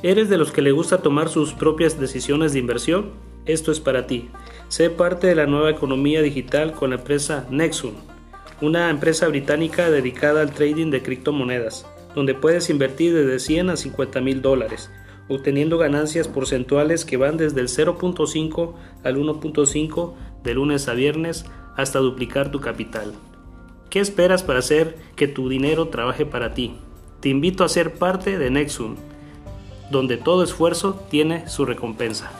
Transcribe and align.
¿Eres 0.00 0.28
de 0.28 0.38
los 0.38 0.52
que 0.52 0.62
le 0.62 0.70
gusta 0.70 1.02
tomar 1.02 1.28
sus 1.28 1.54
propias 1.54 1.98
decisiones 1.98 2.52
de 2.52 2.60
inversión? 2.60 3.10
Esto 3.46 3.72
es 3.72 3.80
para 3.80 4.06
ti. 4.06 4.28
Sé 4.68 4.90
parte 4.90 5.26
de 5.26 5.34
la 5.34 5.46
nueva 5.46 5.70
economía 5.70 6.22
digital 6.22 6.72
con 6.72 6.90
la 6.90 6.96
empresa 6.96 7.48
Nexum, 7.50 7.94
una 8.60 8.90
empresa 8.90 9.26
británica 9.26 9.90
dedicada 9.90 10.42
al 10.42 10.52
trading 10.52 10.92
de 10.92 11.02
criptomonedas, 11.02 11.84
donde 12.14 12.34
puedes 12.34 12.70
invertir 12.70 13.12
desde 13.12 13.40
100 13.40 13.70
a 13.70 13.76
50 13.76 14.20
mil 14.20 14.40
dólares, 14.40 14.88
obteniendo 15.28 15.78
ganancias 15.78 16.28
porcentuales 16.28 17.04
que 17.04 17.16
van 17.16 17.36
desde 17.36 17.60
el 17.60 17.66
0.5 17.66 18.74
al 19.02 19.16
1.5 19.16 20.14
de 20.44 20.54
lunes 20.54 20.86
a 20.86 20.94
viernes 20.94 21.44
hasta 21.76 21.98
duplicar 21.98 22.52
tu 22.52 22.60
capital. 22.60 23.14
¿Qué 23.90 23.98
esperas 23.98 24.44
para 24.44 24.60
hacer 24.60 24.96
que 25.16 25.26
tu 25.26 25.48
dinero 25.48 25.88
trabaje 25.88 26.24
para 26.24 26.54
ti? 26.54 26.76
Te 27.18 27.30
invito 27.30 27.64
a 27.64 27.68
ser 27.68 27.94
parte 27.94 28.38
de 28.38 28.48
Nexum 28.48 28.94
donde 29.90 30.16
todo 30.16 30.42
esfuerzo 30.42 31.00
tiene 31.10 31.48
su 31.48 31.64
recompensa. 31.64 32.30